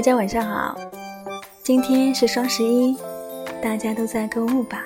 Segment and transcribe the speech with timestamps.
[0.00, 0.76] 家晚上好，
[1.64, 2.96] 今天是双十一，
[3.60, 4.84] 大家都在购物吧？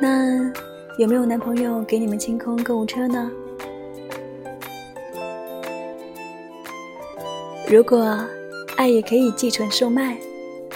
[0.00, 0.50] 那
[0.98, 3.30] 有没有男朋友给你们清空购物车呢？
[7.68, 8.18] 如果
[8.76, 10.16] 爱也可以寄存售卖，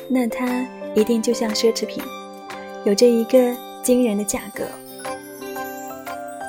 [0.08, 0.64] 那它
[0.94, 2.04] 一定就像奢侈品，
[2.84, 4.62] 有着一个惊人的价格。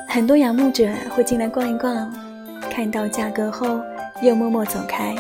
[0.08, 2.14] 很多仰慕者会进来逛一逛，
[2.70, 3.82] 看到价格后
[4.22, 5.16] 又默默走开。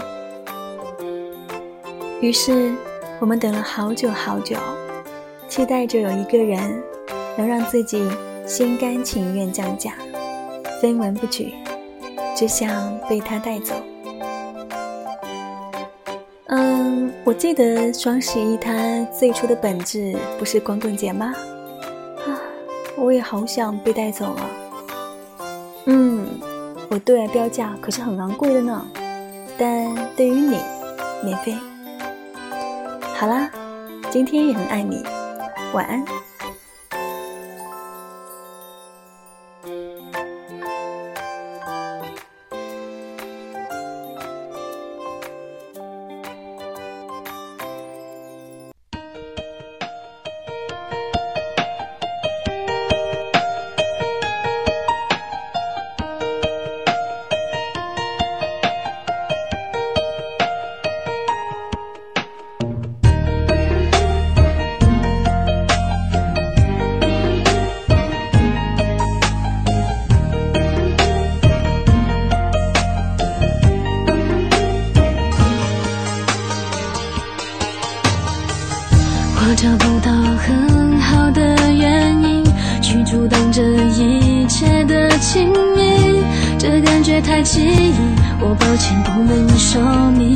[2.23, 2.73] 于是，
[3.19, 4.55] 我们等了好久好久，
[5.49, 6.81] 期待着有一个人
[7.37, 8.09] 能让自己
[8.47, 9.91] 心甘情愿降价，
[10.81, 11.53] 分文不取，
[12.33, 13.73] 只想被他带走。
[16.45, 21.33] 嗯，我记得双十一它最初的本质不是光棍节吗？
[22.25, 22.39] 啊，
[22.95, 24.49] 我也好想被带走啊！
[25.87, 26.25] 嗯，
[26.89, 28.87] 我对外标价可是很昂贵的呢，
[29.57, 30.57] 但对于你，
[31.21, 31.53] 免费。
[33.23, 33.49] 好啦，
[34.11, 35.01] 今天也很爱你，
[35.73, 36.03] 晚安。
[79.63, 82.43] 找不到很好的原因
[82.81, 83.61] 去阻挡这
[83.93, 86.21] 一切的亲密，
[86.59, 87.93] 这感觉太奇异，
[88.41, 89.81] 我抱歉不能说
[90.11, 90.35] 明。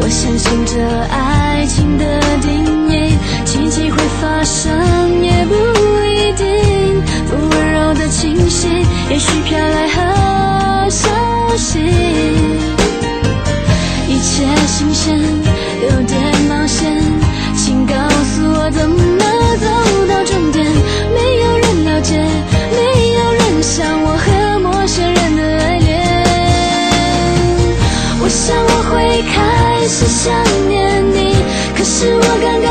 [0.00, 3.14] 我相信这爱情的定义，
[3.44, 4.76] 奇迹会发生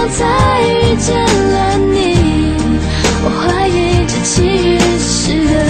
[0.10, 2.56] 才遇见了你。
[3.24, 5.67] 我怀疑这奇遇是个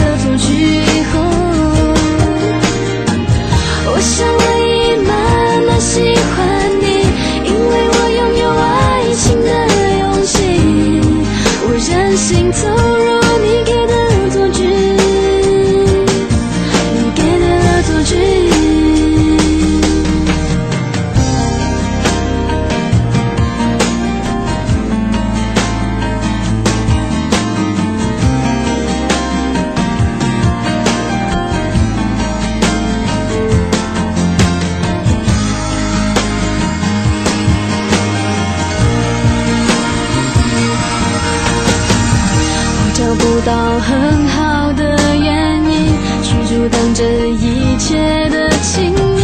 [43.29, 45.91] 不到很好的原因
[46.23, 49.21] 去阻挡这一切的亲密，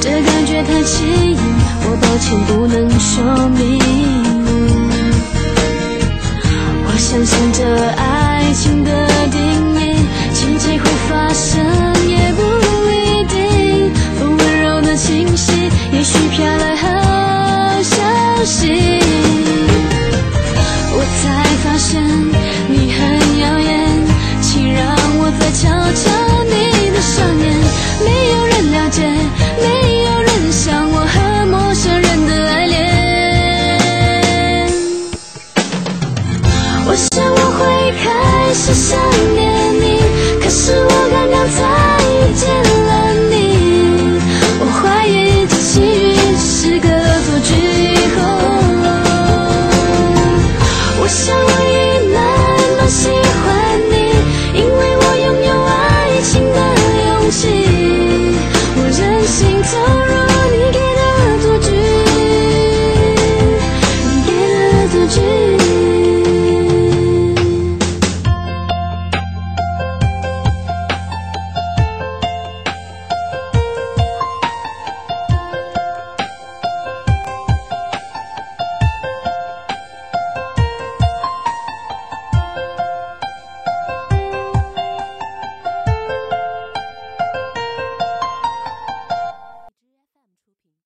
[0.00, 1.36] 这感觉太奇异，
[1.82, 3.82] 我抱歉不能说明。
[6.86, 7.64] 我相信这
[7.96, 8.05] 爱。
[38.68, 39.05] necessary.